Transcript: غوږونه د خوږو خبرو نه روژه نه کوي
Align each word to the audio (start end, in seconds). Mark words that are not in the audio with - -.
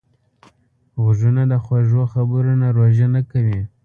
غوږونه 1.01 1.41
د 1.51 1.53
خوږو 1.63 2.03
خبرو 2.13 2.53
نه 2.61 2.67
روژه 2.77 3.07
نه 3.15 3.21
کوي 3.31 3.61